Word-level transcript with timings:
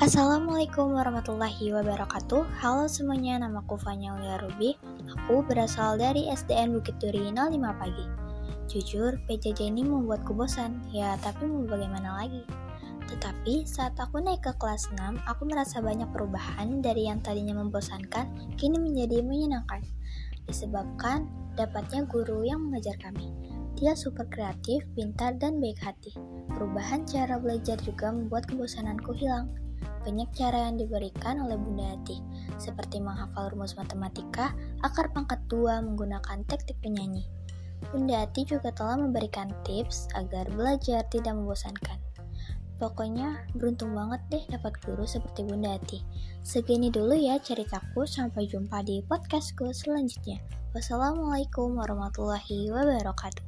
Assalamualaikum 0.00 0.96
warahmatullahi 0.96 1.76
wabarakatuh. 1.76 2.48
Halo 2.64 2.88
semuanya, 2.88 3.36
namaku 3.36 3.76
Fanya 3.76 4.16
Lia 4.16 4.40
Ruby. 4.40 4.72
Aku 5.12 5.44
berasal 5.44 6.00
dari 6.00 6.24
SDN 6.24 6.72
Bukit 6.72 6.96
Duri 6.96 7.28
05 7.28 7.60
pagi. 7.76 8.08
Jujur, 8.64 9.20
PJJ 9.28 9.68
ini 9.68 9.84
membuatku 9.84 10.32
bosan. 10.32 10.80
Ya, 10.88 11.20
tapi 11.20 11.44
mau 11.44 11.68
bagaimana 11.68 12.16
lagi? 12.16 12.40
Tetapi 13.12 13.68
saat 13.68 13.92
aku 14.00 14.24
naik 14.24 14.40
ke 14.40 14.56
kelas 14.56 14.88
6 14.88 15.20
Aku 15.28 15.44
merasa 15.44 15.84
banyak 15.84 16.08
perubahan 16.16 16.80
dari 16.80 17.04
yang 17.04 17.20
tadinya 17.20 17.60
membosankan 17.60 18.56
Kini 18.56 18.80
menjadi 18.80 19.20
menyenangkan. 19.20 19.84
Disebabkan 20.48 21.28
dapatnya 21.60 22.08
guru 22.08 22.48
yang 22.48 22.72
mengajar 22.72 22.96
kami. 23.04 23.36
Dia 23.76 23.92
super 23.92 24.24
kreatif, 24.32 24.80
pintar, 24.96 25.36
dan 25.36 25.60
baik 25.60 25.76
hati. 25.84 26.16
Perubahan 26.48 27.04
cara 27.04 27.36
belajar 27.36 27.76
juga 27.84 28.08
membuat 28.08 28.48
kebosananku 28.48 29.12
hilang. 29.12 29.52
Banyak 30.00 30.32
cara 30.32 30.68
yang 30.68 30.80
diberikan 30.80 31.44
oleh 31.44 31.60
Bunda 31.60 31.92
Ati, 31.92 32.16
seperti 32.56 33.04
menghafal 33.04 33.52
rumus 33.52 33.76
matematika, 33.76 34.56
akar 34.80 35.12
pangkat 35.12 35.38
dua 35.52 35.84
menggunakan 35.84 36.40
teknik 36.48 36.80
penyanyi. 36.80 37.28
Bunda 37.92 38.24
Ati 38.24 38.48
juga 38.48 38.72
telah 38.72 38.96
memberikan 38.96 39.52
tips 39.64 40.08
agar 40.16 40.48
belajar 40.52 41.04
tidak 41.08 41.36
membosankan. 41.36 42.00
Pokoknya 42.80 43.44
beruntung 43.52 43.92
banget 43.92 44.20
deh 44.32 44.44
dapat 44.56 44.72
guru 44.80 45.04
seperti 45.04 45.44
Bunda 45.44 45.76
Ati. 45.76 46.00
Segini 46.40 46.88
dulu 46.88 47.12
ya 47.12 47.36
ceritaku, 47.36 48.08
sampai 48.08 48.48
jumpa 48.48 48.80
di 48.80 49.04
podcastku 49.04 49.68
selanjutnya. 49.76 50.40
Wassalamualaikum 50.72 51.76
warahmatullahi 51.76 52.72
wabarakatuh. 52.72 53.44